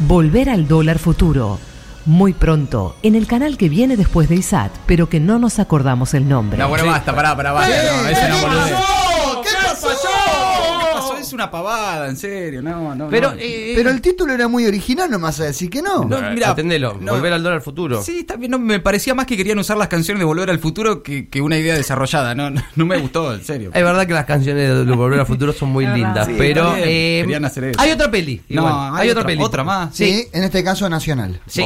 Volver 0.00 0.50
al 0.50 0.66
dólar 0.66 0.98
futuro. 0.98 1.58
Muy 2.06 2.34
pronto, 2.34 2.96
en 3.02 3.14
el 3.14 3.26
canal 3.26 3.56
que 3.56 3.70
viene 3.70 3.96
después 3.96 4.28
de 4.28 4.34
ISAT, 4.36 4.70
pero 4.84 5.08
que 5.08 5.20
no 5.20 5.38
nos 5.38 5.58
acordamos 5.58 6.12
el 6.12 6.28
nombre. 6.28 6.58
No, 6.58 6.68
bueno, 6.68 6.84
basta, 6.84 7.14
pará, 7.14 7.34
pará, 7.34 7.52
basta. 7.52 7.74
No, 7.74 8.08
ese 8.08 8.28
no. 8.28 8.36
¿Qué 9.42 9.48
pasó? 9.66 9.88
¿Qué 9.88 10.86
pasó? 10.92 11.16
Es 11.16 11.22
una 11.34 11.50
pavada, 11.50 12.08
en 12.08 12.16
serio, 12.16 12.62
no, 12.62 12.94
no. 12.94 13.08
Pero, 13.08 13.32
no. 13.32 13.36
eh, 13.38 13.72
Pero 13.76 13.90
el 13.90 14.00
título 14.00 14.32
era 14.32 14.48
muy 14.48 14.64
original, 14.66 15.10
no 15.10 15.18
vas 15.18 15.40
a 15.40 15.44
decir 15.44 15.68
que 15.68 15.82
no. 15.82 16.04
No, 16.04 16.18
mira, 16.32 16.50
atendelo, 16.50 16.96
no. 17.00 17.12
volver 17.12 17.32
al 17.32 17.42
dólar 17.42 17.60
futuro. 17.60 18.02
Sí, 18.02 18.24
también 18.24 18.50
no, 18.52 18.58
me 18.58 18.80
parecía 18.80 19.14
más 19.14 19.26
que 19.26 19.36
querían 19.36 19.58
usar 19.58 19.76
las 19.76 19.88
canciones 19.88 20.20
de 20.20 20.24
Volver 20.24 20.50
al 20.50 20.58
Futuro 20.58 21.02
que, 21.02 21.28
que 21.28 21.40
una 21.40 21.58
idea 21.58 21.74
desarrollada. 21.74 22.34
No, 22.34 22.50
no, 22.50 22.62
no 22.76 22.86
me 22.86 22.96
gustó, 22.98 23.34
en 23.34 23.44
serio. 23.44 23.70
Es 23.74 23.82
verdad 23.84 24.06
que 24.06 24.12
las 24.14 24.24
canciones 24.26 24.86
de 24.86 24.92
Volver 24.94 25.20
al 25.20 25.26
Futuro 25.26 25.52
son 25.52 25.70
muy 25.70 25.86
lindas, 25.86 26.26
Sí, 26.26 26.34
pero 26.38 26.74
eh, 26.76 27.20
querían 27.22 27.44
hacer 27.44 27.64
eso. 27.64 27.80
hay 27.80 27.90
otra 27.90 28.10
peli. 28.10 28.40
No, 28.48 28.66
hay 28.94 29.02
hay 29.02 29.10
otra 29.10 29.22
otra- 29.22 29.26
peli. 29.28 29.42
otra 29.42 29.64
más. 29.64 29.94
Sí, 29.94 30.26
en 30.32 30.44
este 30.44 30.62
caso 30.64 30.88
nacional. 30.88 31.40
Sí. 31.46 31.64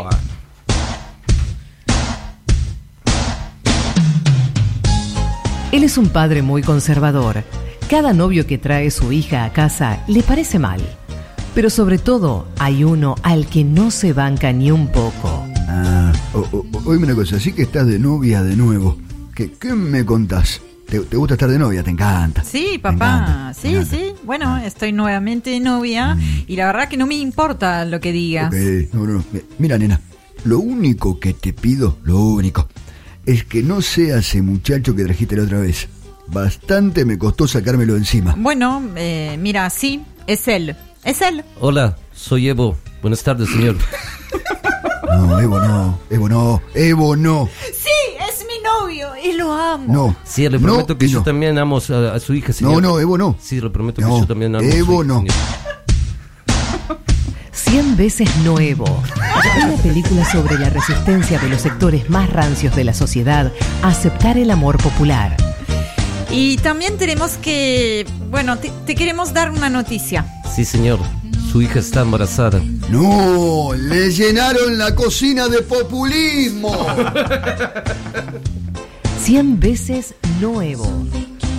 Él 5.73 5.85
es 5.85 5.99
un 5.99 6.09
padre 6.09 6.43
muy 6.43 6.63
conservador. 6.63 7.45
Cada 7.89 8.13
novio 8.13 8.47
que 8.47 8.59
trae 8.59 8.91
su 8.91 9.13
hija 9.13 9.45
a 9.45 9.53
casa 9.53 10.03
le 10.09 10.23
parece 10.23 10.59
mal. 10.59 10.81
Pero 11.55 11.71
sobre 11.71 11.99
todo 11.99 12.47
hay 12.59 12.85
uno 12.85 13.15
al 13.23 13.47
que 13.47 13.65
no 13.65 13.91
se 13.91 14.13
banca 14.13 14.53
ni 14.53 14.71
un 14.71 14.89
poco. 14.89 15.47
Ah, 15.69 16.13
oíme 16.85 17.07
una 17.07 17.15
cosa, 17.15 17.37
así 17.37 17.53
que 17.53 17.63
estás 17.63 17.87
de 17.87 17.99
novia 17.99 18.43
de 18.43 18.57
nuevo. 18.57 18.97
¿Qué, 19.35 19.53
qué 19.53 19.75
me 19.75 20.05
contás? 20.05 20.61
¿Te, 20.89 21.01
te 21.01 21.17
gusta 21.17 21.35
estar 21.35 21.51
de 21.51 21.59
novia? 21.59 21.83
¿Te 21.83 21.91
encanta? 21.91 22.45
Sí, 22.45 22.79
papá, 22.81 22.95
encanta, 22.95 23.55
sí, 23.61 23.69
encanta. 23.69 23.91
sí. 23.97 24.13
Bueno, 24.25 24.57
estoy 24.59 24.93
nuevamente 24.93 25.51
de 25.51 25.61
novia 25.61 26.17
y 26.47 26.57
la 26.57 26.67
verdad 26.67 26.89
que 26.89 26.97
no 26.97 27.07
me 27.07 27.17
importa 27.17 27.85
lo 27.85 28.01
que 28.01 28.13
digas. 28.13 28.53
No, 28.93 29.05
no, 29.07 29.13
no. 29.15 29.25
Mi- 29.33 29.41
Mira, 29.59 29.79
nena, 29.79 30.01
lo 30.45 30.59
único 30.61 31.19
que 31.19 31.33
te 31.35 31.53
pido, 31.53 31.99
lo 32.05 32.19
único, 32.21 32.69
es 33.27 33.45
que 33.45 33.63
no 33.63 33.83
sea 33.83 34.19
ese 34.19 34.41
muchacho 34.43 34.95
que 34.95 35.05
trajiste 35.05 35.37
la 35.37 35.43
otra 35.43 35.59
vez. 35.61 35.89
Bastante 36.31 37.05
me 37.05 37.19
costó 37.19 37.47
sacármelo 37.49 37.95
de 37.95 38.01
encima. 38.01 38.35
Bueno, 38.37 38.83
eh, 38.97 39.37
mira, 39.41 39.69
sí, 39.71 40.03
es 40.27 40.47
él. 40.49 40.77
Es 41.05 41.21
él. 41.23 41.45
Hola, 41.61 41.97
soy 42.13 42.49
Evo. 42.49 42.77
Buenas 43.03 43.23
tardes, 43.23 43.49
señor. 43.51 43.77
No, 45.11 45.41
Evo 45.41 45.59
no, 45.59 45.99
Evo 46.11 46.29
no, 46.29 46.63
Evo 46.75 47.17
no, 47.17 47.49
Sí, 47.73 47.89
es 48.29 48.45
mi 48.47 48.63
novio 48.63 49.09
y 49.17 49.33
lo 49.33 49.53
amo. 49.55 49.85
no. 49.93 50.17
Sí, 50.23 50.43
le 50.49 50.59
No 50.59 50.67
prometo 50.67 50.99
que 50.99 51.09
yo 51.09 51.21
no. 51.21 51.25
también 51.25 51.57
amo 51.59 51.79
a, 51.79 52.15
a 52.15 52.21
su 52.21 52.35
hija, 52.35 52.53
señor. 52.53 52.75
No, 52.75 52.81
no, 52.83 53.01
Evo 53.01 53.17
no. 53.17 53.35
Sí, 53.41 53.59
le 53.59 53.71
prometo 53.71 54.03
No, 54.03 54.09
que 54.15 54.21
yo 54.21 54.27
también 54.27 54.55
amo 54.55 54.69
a 54.69 54.71
su 54.71 54.77
Evo 54.77 54.95
hija, 55.03 55.05
no. 55.05 55.19
señor. 55.21 55.35
Cien 57.53 57.97
veces 57.97 58.29
no 58.45 58.61
Evo. 58.61 58.85
Una 59.65 59.77
película 59.83 60.25
sobre 60.31 60.59
la 60.59 60.69
resistencia 60.71 61.39
de 61.39 61.49
los 61.49 61.63
sectores 61.63 62.09
más 62.11 62.31
rancios 62.31 62.77
de 62.77 62.85
la 62.85 62.93
sociedad 62.93 63.51
a 63.83 63.89
aceptar 63.89 64.37
el 64.37 64.51
amor 64.51 64.77
popular. 64.77 65.37
Y 66.31 66.57
también 66.59 66.99
tenemos 66.99 67.33
que, 67.33 68.07
bueno, 68.31 68.59
te, 68.59 68.71
te 68.87 68.95
queremos 68.95 69.33
dar 69.33 69.51
una 69.51 69.71
noticia. 69.71 70.27
Sí, 70.55 70.65
señor. 70.65 70.99
Su 71.51 71.63
hija 71.63 71.79
está 71.79 72.03
embarazada. 72.03 72.61
No, 72.91 73.71
le 73.75 74.11
llenaron 74.11 74.77
la 74.77 74.95
cocina 74.95 75.49
de 75.49 75.63
populismo. 75.63 76.77
Cien 79.23 79.59
veces 79.59 80.15
no 80.43 80.61
Evo. 80.61 80.87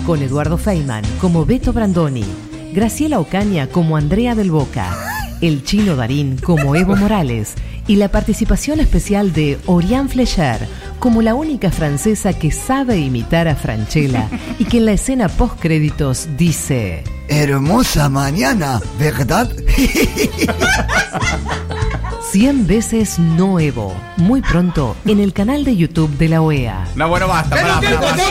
Con 0.06 0.22
Eduardo 0.22 0.58
Feynman 0.58 1.04
como 1.20 1.44
Beto 1.44 1.72
Brandoni, 1.72 2.24
Graciela 2.72 3.18
Ocaña 3.18 3.66
como 3.66 3.96
Andrea 3.96 4.36
del 4.36 4.52
Boca, 4.52 4.96
el 5.40 5.64
chino 5.64 5.96
Darín 5.96 6.36
como 6.38 6.76
Evo 6.76 6.94
Morales 6.94 7.54
y 7.88 7.96
la 7.96 8.10
participación 8.10 8.78
especial 8.78 9.32
de 9.32 9.58
Oriane 9.66 10.08
Flecher 10.08 10.68
como 11.00 11.22
la 11.22 11.34
única 11.34 11.70
francesa 11.72 12.34
que 12.34 12.52
sabe 12.52 12.98
imitar 12.98 13.48
a 13.48 13.56
Franchella 13.56 14.28
y 14.58 14.66
que 14.66 14.76
en 14.76 14.84
la 14.86 14.92
escena 14.92 15.28
post 15.28 15.58
créditos 15.58 16.28
dice 16.36 17.02
Hermosa 17.26 18.08
mañana, 18.10 18.80
¿verdad? 18.98 19.50
Cien 22.30 22.66
veces 22.66 23.18
no 23.18 23.58
Evo, 23.58 23.94
muy 24.18 24.42
pronto 24.42 24.94
en 25.06 25.20
el 25.20 25.32
canal 25.32 25.64
de 25.64 25.74
YouTube 25.76 26.10
de 26.18 26.28
la 26.28 26.42
OEA. 26.42 26.86
No, 26.94 27.08
bueno, 27.08 27.26
basta, 27.26 27.56
pará, 27.56 27.80
pará, 27.80 28.00
basta. 28.00 28.22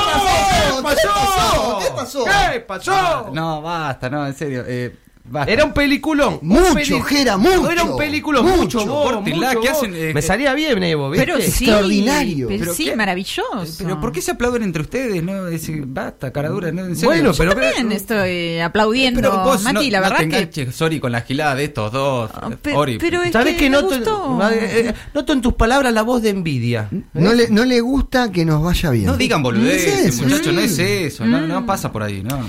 ¿Qué 0.76 0.82
pasó? 0.84 1.80
¿Qué 1.80 1.90
pasó? 1.96 2.26
¿Qué 2.54 2.60
pasó? 2.62 3.32
No, 3.34 3.62
basta, 3.62 4.10
no, 4.10 4.28
en 4.28 4.36
serio. 4.36 4.64
Eh, 4.68 4.96
basta. 5.30 5.52
Era 5.52 5.66
un 5.66 5.74
peliculón. 5.74 6.40
Mucho, 6.42 6.68
Un 6.70 6.74
peli- 6.76 7.02
Jera, 7.02 7.38
mucho. 7.38 7.70
Era 7.72 7.84
un 7.84 7.98
peliculón, 7.98 8.46
Mucho, 8.46 8.80
mucho, 8.80 8.86
vos, 8.86 9.12
córtenla, 9.14 9.48
mucho, 9.50 9.62
¿qué 9.62 9.70
vos. 9.70 9.78
hacen? 9.78 9.96
Eh, 9.96 10.12
Me 10.14 10.20
eh, 10.20 10.24
salía 10.24 10.54
bien, 10.54 10.82
Evo, 10.84 11.10
¿viste? 11.10 11.26
Pero 11.26 11.38
sí, 11.42 11.66
Extraordinario. 11.66 12.48
pero 12.48 12.60
¿Pero 12.60 12.74
sí, 12.74 12.86
qué? 12.86 12.96
maravilloso. 12.96 13.76
Pero 13.78 14.00
¿por 14.02 14.12
qué 14.12 14.22
se 14.22 14.32
aplauden 14.32 14.64
entre 14.64 14.82
ustedes? 14.82 15.24
No, 15.24 15.48
Es- 15.48 15.70
basta, 15.94 16.32
caradura, 16.32 16.72
no, 16.72 16.86
en 16.86 16.96
serio. 16.96 17.10
Bueno, 17.10 17.32
pero... 17.38 17.52
También 17.56 17.92
estoy 17.92 18.60
aplaudiendo, 18.60 19.22
Pero 19.22 19.44
vos 19.44 19.62
Mati, 19.64 19.74
no, 19.90 19.92
la 19.92 19.98
no 20.00 20.04
verdad 20.16 20.50
te 20.50 20.50
que... 20.66 20.72
sorry, 20.72 21.00
con 21.00 21.12
la 21.12 21.22
gilada 21.22 21.56
de 21.56 21.66
estos 21.66 21.92
dos. 21.92 22.32
Ah, 22.34 22.50
eh, 22.52 22.58
pe- 22.62 22.74
Ori. 22.74 22.98
pero 22.98 23.22
es 23.24 23.32
¿Sabes 23.32 23.54
que 23.54 23.60
que 23.60 23.70
me 23.70 23.78
noto, 23.82 23.88
gustó. 23.96 24.50
eh, 24.52 24.90
eh, 24.90 24.94
noto 25.14 25.34
en 25.34 25.42
tus 25.42 25.54
palabras 25.54 25.94
la 25.94 26.02
voz 26.04 26.22
de 26.22 26.30
envidia? 26.30 26.90
No 27.14 27.34
le, 27.34 27.50
no 27.50 27.66
le 27.66 27.82
gusta 27.82 28.32
que 28.32 28.46
nos 28.46 28.64
vaya 28.64 28.90
bien. 28.92 29.06
No 29.06 29.18
digan 29.18 29.42
No 29.42 29.50
es 29.50 29.56
boludeces, 29.56 30.06
eso, 30.06 30.24
muchachos, 30.24 30.54
no 30.54 30.62
es 30.62 30.80
eso, 30.80 31.26
no, 31.26 31.40
Mm. 31.40 31.48
no 31.48 31.66
pasa 31.66 31.92
por 31.92 32.04
ahí, 32.04 32.22
no. 32.24 32.40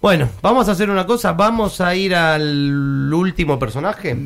Bueno, 0.00 0.28
vamos 0.40 0.68
a 0.68 0.72
hacer 0.72 0.88
una 0.88 1.04
cosa. 1.06 1.32
Vamos 1.32 1.80
a 1.80 1.94
ir 1.94 2.09
al 2.14 3.12
último 3.12 3.58
personaje. 3.58 4.16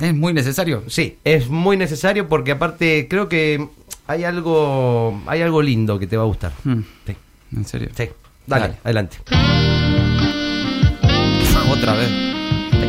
Es 0.00 0.14
muy 0.14 0.32
necesario. 0.32 0.82
Sí, 0.86 1.16
es 1.24 1.48
muy 1.48 1.76
necesario 1.76 2.28
porque 2.28 2.52
aparte 2.52 3.06
creo 3.08 3.28
que 3.28 3.68
hay 4.06 4.24
algo, 4.24 5.20
hay 5.26 5.42
algo 5.42 5.62
lindo 5.62 5.98
que 5.98 6.06
te 6.06 6.16
va 6.16 6.22
a 6.24 6.26
gustar. 6.26 6.52
Mm, 6.64 6.80
Sí, 7.06 7.16
En 7.56 7.64
serio. 7.64 7.88
sí. 7.96 8.04
Dale, 8.46 8.62
Dale. 8.66 8.74
adelante. 8.84 9.16
Otra 11.70 11.94
vez. 11.94 12.08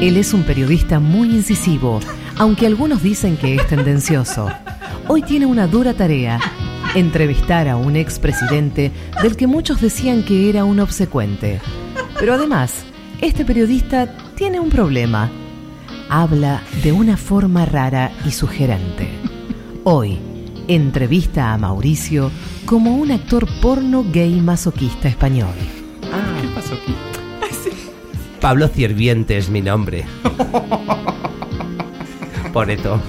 Él 0.02 0.18
es 0.18 0.34
un 0.34 0.44
periodista 0.44 1.00
muy 1.00 1.30
incisivo, 1.30 2.00
aunque 2.38 2.66
algunos 2.68 3.02
dicen 3.02 3.38
que 3.38 3.56
es 3.56 3.68
tendencioso. 3.68 4.50
Hoy 5.08 5.22
tiene 5.22 5.46
una 5.46 5.68
dura 5.68 5.94
tarea, 5.94 6.40
entrevistar 6.96 7.68
a 7.70 7.78
un 7.78 7.96
expresidente 7.96 8.92
del 9.24 9.38
que 9.38 9.48
muchos 9.48 9.80
decían 9.82 10.24
que 10.24 10.50
era 10.50 10.66
un 10.66 10.80
obsecuente. 10.80 11.62
Pero 12.20 12.34
además, 12.34 12.74
este 13.22 13.46
periodista 13.46 14.14
tiene 14.36 14.60
un 14.60 14.70
problema. 14.70 15.32
Habla 16.10 16.62
de 16.84 16.92
una 16.92 17.18
forma 17.18 17.66
rara 17.66 18.12
y 18.26 18.32
sugerente. 18.32 19.10
Hoy, 19.84 20.20
entrevista 20.68 21.54
a 21.54 21.58
Mauricio 21.58 22.32
como 22.66 22.96
un 22.96 23.12
actor 23.12 23.48
porno 23.62 24.06
gay 24.12 24.40
masoquista 24.42 25.08
español. 25.08 25.56
¿Qué 26.02 26.48
pasó 26.54 26.74
aquí? 26.76 26.96
Pablo 28.42 28.68
Cierviente 28.68 29.38
es 29.38 29.50
mi 29.50 29.62
nombre. 29.62 30.06
Por 32.54 32.70
eso. 32.70 33.02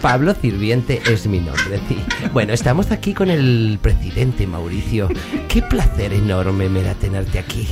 Pablo 0.00 0.34
Sirviente 0.40 1.02
es 1.06 1.26
mi 1.26 1.38
nombre, 1.38 1.80
sí. 1.88 1.98
Bueno, 2.32 2.52
estamos 2.52 2.90
aquí 2.90 3.12
con 3.12 3.28
el 3.28 3.78
presidente 3.82 4.46
Mauricio. 4.46 5.08
Qué 5.48 5.60
placer 5.62 6.12
enorme 6.12 6.68
me 6.68 6.82
da 6.82 6.94
tenerte 6.94 7.38
aquí. 7.38 7.68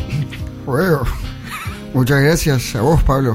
Muchas 1.94 2.22
gracias 2.22 2.74
a 2.74 2.82
vos, 2.82 3.00
Pablo. 3.04 3.32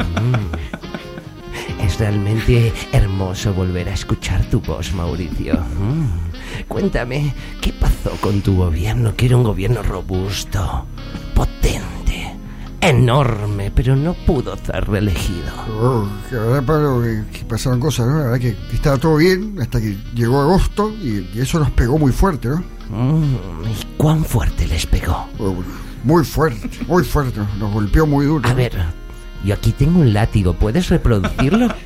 Es 1.81 1.97
realmente 1.97 2.73
hermoso 2.91 3.53
volver 3.53 3.87
a 3.87 3.93
escuchar 3.93 4.43
tu 4.49 4.59
voz, 4.59 4.93
Mauricio. 4.93 5.53
Mm. 5.55 6.67
Cuéntame, 6.67 7.33
¿qué 7.61 7.71
pasó 7.71 8.11
con 8.19 8.41
tu 8.41 8.57
gobierno? 8.57 9.15
Que 9.15 9.27
era 9.27 9.37
un 9.37 9.43
gobierno 9.43 9.81
robusto, 9.81 10.85
potente, 11.33 12.35
enorme, 12.81 13.71
pero 13.71 13.95
no 13.95 14.13
pudo 14.13 14.57
ser 14.57 14.89
reelegido. 14.89 15.53
Oh, 15.81 16.05
que 16.29 16.35
la 16.35 16.41
verdad, 16.41 16.63
Pablo, 16.65 17.01
que, 17.01 17.39
que 17.39 17.45
pasaron 17.45 17.79
cosas, 17.79 18.07
¿no? 18.07 18.17
La 18.17 18.23
verdad 18.25 18.39
que, 18.39 18.55
que 18.55 18.75
estaba 18.75 18.97
todo 18.97 19.15
bien 19.15 19.57
hasta 19.61 19.79
que 19.79 19.97
llegó 20.13 20.41
agosto 20.41 20.91
y, 21.01 21.29
y 21.33 21.39
eso 21.39 21.59
nos 21.59 21.71
pegó 21.71 21.97
muy 21.97 22.11
fuerte, 22.11 22.49
¿no? 22.49 22.57
Mm, 22.89 23.35
¿Y 23.69 23.95
cuán 23.95 24.25
fuerte 24.25 24.67
les 24.67 24.85
pegó? 24.85 25.27
Oh, 25.39 25.55
Muy 26.03 26.23
fuerte, 26.23 26.69
muy 26.87 27.03
fuerte. 27.03 27.39
Nos 27.57 27.73
golpeó 27.73 28.05
muy 28.05 28.25
duro. 28.25 28.47
A 28.49 28.53
ver, 28.53 28.73
yo 29.43 29.53
aquí 29.53 29.71
tengo 29.71 29.99
un 29.99 30.13
látigo, 30.13 30.53
¿puedes 30.53 30.89
reproducirlo? 30.89 31.67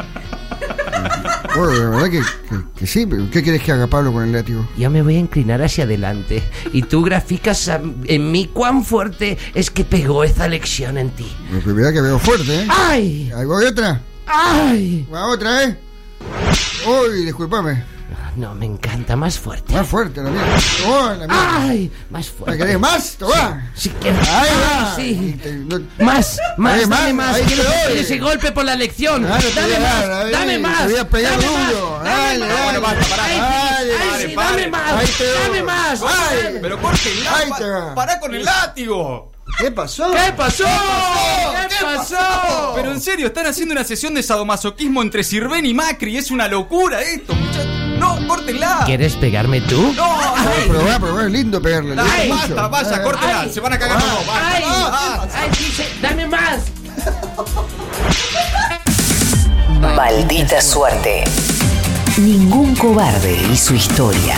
Bueno, 1.55 1.71
la 1.73 1.89
verdad 1.89 2.09
que, 2.09 2.19
que- 2.19 2.63
que 2.79 2.87
sí, 2.87 3.07
¿qué 3.31 3.43
quieres 3.43 3.61
que 3.61 3.71
haga 3.71 3.85
Pablo 3.85 4.11
con 4.11 4.23
el 4.23 4.31
látigo? 4.31 4.67
Yo 4.75 4.89
me 4.89 5.03
voy 5.03 5.17
a 5.17 5.19
inclinar 5.19 5.61
hacia 5.61 5.83
adelante 5.83 6.41
y 6.71 6.81
tú 6.81 7.03
graficas 7.03 7.67
a- 7.67 7.79
en 8.05 8.31
mí 8.31 8.49
cuán 8.51 8.83
fuerte 8.83 9.37
es 9.53 9.69
que 9.69 9.83
pegó 9.83 10.23
esa 10.23 10.47
lección 10.47 10.97
en 10.97 11.11
ti. 11.11 11.27
La 11.51 11.59
primera 11.59 11.93
que 11.93 12.01
veo 12.01 12.17
fuerte, 12.17 12.61
¿eh? 12.63 12.67
¡Ay! 12.69 13.31
Ahí 13.35 13.45
voy 13.45 13.65
otra. 13.65 14.01
¡Ay! 14.25 15.05
Va 15.13 15.27
otra, 15.27 15.63
¿eh? 15.65 15.77
Uy, 16.87 17.25
discúlpame. 17.25 17.83
No, 18.35 18.55
me 18.55 18.65
encanta, 18.65 19.15
más 19.15 19.37
fuerte. 19.37 19.73
Más 19.73 19.87
fuerte 19.87 20.21
la 20.23 20.31
mía. 20.31 20.41
Oh, 20.87 21.13
la 21.19 21.27
mía. 21.27 21.49
¡Ay! 21.61 21.91
Más 22.09 22.25
¿Me 22.25 22.31
fuerte. 22.31 22.57
querés 22.57 22.79
más? 22.79 23.15
Toma. 23.19 23.71
Si 23.75 23.89
quieres. 23.89 24.27
Ahí 24.27 24.49
¡Ay, 24.49 24.81
va. 24.81 24.95
sí! 24.95 25.39
Te- 25.43 25.51
no- 25.53 25.79
Más, 25.99 26.39
más, 26.57 26.73
Ahí, 26.79 26.85
dame 26.89 27.13
más, 27.13 27.35
ahí 27.35 27.43
Quiero 27.43 27.63
doy. 27.63 27.99
ese 27.99 28.17
golpe 28.17 28.51
por 28.51 28.65
la 28.65 28.75
lección. 28.75 29.23
Ahora 29.25 29.37
te 29.39 29.45
voy 29.45 29.53
Dame 29.55 29.71
dar, 29.79 29.81
más, 30.09 30.25
ahí, 30.25 30.31
dame 30.31 30.59
más. 30.59 30.79
Te 30.79 30.91
voy 30.91 30.99
a 30.99 31.09
pegar 31.09 31.31
dame 31.31 31.45
duro. 31.73 31.91
más, 31.99 32.03
Dale, 32.03 32.45
Ay, 32.45 34.27
sí, 34.27 34.35
dame 34.35 34.67
más, 34.67 34.91
Ahí 34.93 35.07
te 35.17 35.23
doy. 35.25 35.37
dame 35.43 35.63
más. 35.63 36.01
Ay. 36.01 36.57
Pero 36.61 36.75
Ahí 37.35 37.49
pa- 37.49 37.57
te 37.57 37.65
va. 37.69 37.95
pará 37.95 38.19
con 38.19 38.33
el 38.33 38.43
látigo. 38.43 39.31
¿Qué 39.59 39.69
pasó? 39.71 40.11
¿Qué 40.11 40.33
pasó? 40.35 40.63
¿Qué 40.63 41.85
pasó? 41.85 42.73
Pero 42.75 42.91
en 42.91 43.01
serio, 43.01 43.27
están 43.27 43.45
haciendo 43.45 43.73
una 43.73 43.83
sesión 43.83 44.13
de 44.15 44.23
sadomasoquismo 44.23 45.01
entre 45.01 45.23
Sirven 45.23 45.65
y 45.65 45.73
Macri. 45.73 46.17
Es 46.17 46.31
una 46.31 46.47
locura 46.47 47.01
esto, 47.01 47.35
muchachos. 47.35 47.82
No, 48.23 48.27
córtenla. 48.27 48.83
¿Quieres 48.85 49.15
pegarme 49.15 49.61
tú? 49.61 49.93
No, 49.95 50.03
ay, 50.35 50.65
Pero 50.67 50.79
pero 50.99 51.15
va, 51.15 51.23
es 51.25 51.31
lindo 51.31 51.61
pegarle. 51.61 51.95
le 51.95 52.01
Ay, 52.01 52.29
basta, 52.29 52.67
vaya, 52.67 53.03
córtenla. 53.03 53.41
Ay. 53.41 53.51
Se 53.53 53.59
van 53.59 53.73
a 53.73 53.79
cagar 53.79 54.01
los 54.01 54.11
dos. 54.11 54.27
basta. 54.27 54.47
¡Ay! 54.55 54.63
Ah, 54.65 55.27
¡Ay, 55.35 55.49
dice, 55.51 55.87
dame 56.01 56.27
más! 56.27 56.59
Maldita 59.95 60.61
suerte. 60.61 61.23
Ningún 62.17 62.75
cobarde 62.75 63.39
y 63.51 63.57
su 63.57 63.75
historia. 63.75 64.35